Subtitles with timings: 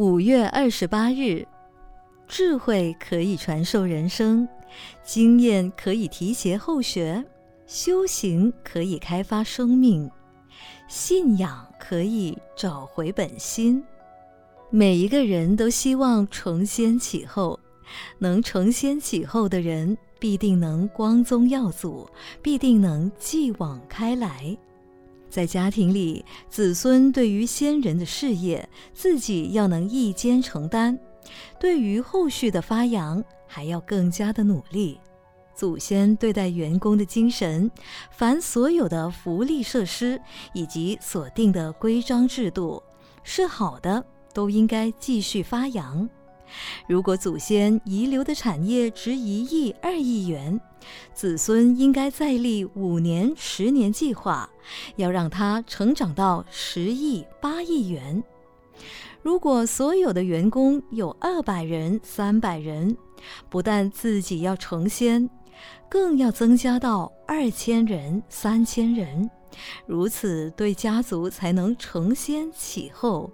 [0.00, 1.46] 五月二十八日，
[2.26, 4.48] 智慧可以传授人生，
[5.04, 7.22] 经验可以提携后学，
[7.66, 10.10] 修行可以开发生命，
[10.88, 13.84] 信仰可以找回本心。
[14.70, 17.60] 每一个人都希望承先启后，
[18.18, 22.08] 能承先启后的人，必定能光宗耀祖，
[22.40, 24.56] 必定能继往开来。
[25.30, 30.94] 在家庭里，子孙对于先人的事业，自己要能一肩承担；
[31.58, 34.98] 对于后续的发扬，还要更加的努力。
[35.54, 37.70] 祖先对待员工的精神，
[38.10, 40.20] 凡所有的福利设施
[40.54, 42.82] 以及所定的规章制度，
[43.22, 46.08] 是好的，都应该继续发扬。
[46.86, 50.60] 如果祖先遗留的产业值一亿、二亿元，
[51.14, 54.48] 子孙应该再立五年、十年计划，
[54.96, 58.22] 要让它成长到十亿、八亿元。
[59.22, 62.96] 如果所有的员工有二百人、三百人，
[63.50, 65.28] 不但自己要成仙，
[65.90, 69.30] 更要增加到二千人、三千人，
[69.84, 73.30] 如此对家族才能承先启后。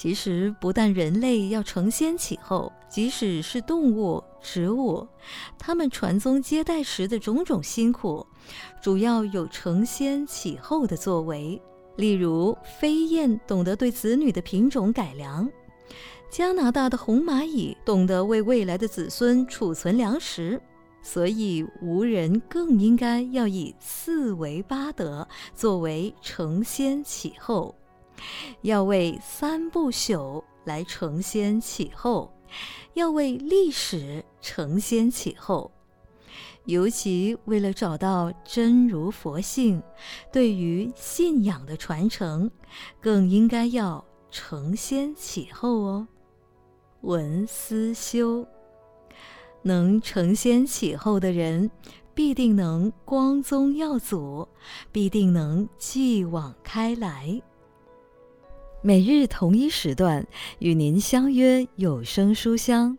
[0.00, 5.04] 其实，不但人类要承先启后，即使是动物、植物，
[5.58, 8.24] 它们传宗接代时的种种辛苦，
[8.80, 11.60] 主要有承先启后的作为。
[11.96, 15.50] 例如，飞燕懂得对子女的品种改良，
[16.30, 20.62] 加拿大的红蚂蚁懂得为未来的子孙储存粮食，
[21.02, 25.26] 所以无人更应该要以四维八德
[25.56, 27.74] 作为承先启后。
[28.62, 32.32] 要为三不朽来承先启后，
[32.94, 35.70] 要为历史承先启后，
[36.64, 39.82] 尤其为了找到真如佛性，
[40.32, 42.50] 对于信仰的传承，
[43.00, 46.08] 更应该要承先启后哦。
[47.02, 48.46] 文思修，
[49.62, 51.70] 能承先启后的人，
[52.12, 54.48] 必定能光宗耀祖，
[54.90, 57.40] 必定能继往开来。
[58.80, 60.24] 每日同一时段
[60.60, 62.96] 与您相约有声书香。